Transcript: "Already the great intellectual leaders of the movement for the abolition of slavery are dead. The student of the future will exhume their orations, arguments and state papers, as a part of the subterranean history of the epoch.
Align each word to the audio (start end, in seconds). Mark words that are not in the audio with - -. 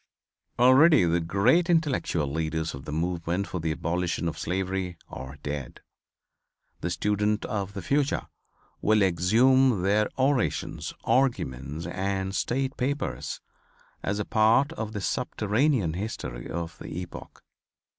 "Already 0.57 1.03
the 1.05 1.19
great 1.19 1.69
intellectual 1.69 2.25
leaders 2.25 2.73
of 2.73 2.85
the 2.85 2.91
movement 2.91 3.45
for 3.45 3.59
the 3.59 3.71
abolition 3.71 4.27
of 4.27 4.35
slavery 4.35 4.97
are 5.09 5.37
dead. 5.43 5.79
The 6.79 6.89
student 6.89 7.45
of 7.45 7.73
the 7.73 7.83
future 7.83 8.25
will 8.81 9.03
exhume 9.03 9.83
their 9.83 10.09
orations, 10.17 10.91
arguments 11.03 11.85
and 11.85 12.33
state 12.33 12.77
papers, 12.77 13.41
as 14.01 14.17
a 14.17 14.25
part 14.25 14.73
of 14.73 14.93
the 14.93 15.01
subterranean 15.01 15.93
history 15.93 16.49
of 16.49 16.79
the 16.79 16.97
epoch. 16.99 17.43